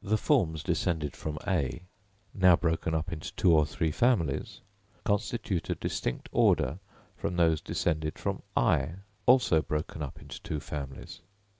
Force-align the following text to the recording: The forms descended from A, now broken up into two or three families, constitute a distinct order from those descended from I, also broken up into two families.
The 0.00 0.16
forms 0.16 0.62
descended 0.62 1.16
from 1.16 1.38
A, 1.44 1.82
now 2.32 2.54
broken 2.54 2.94
up 2.94 3.12
into 3.12 3.34
two 3.34 3.52
or 3.52 3.66
three 3.66 3.90
families, 3.90 4.60
constitute 5.02 5.68
a 5.68 5.74
distinct 5.74 6.28
order 6.30 6.78
from 7.16 7.34
those 7.34 7.60
descended 7.60 8.16
from 8.16 8.42
I, 8.56 8.90
also 9.26 9.62
broken 9.62 10.04
up 10.04 10.20
into 10.20 10.40
two 10.40 10.60
families. 10.60 11.20